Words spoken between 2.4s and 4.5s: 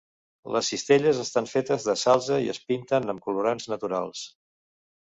i es pinten amb colorants naturals.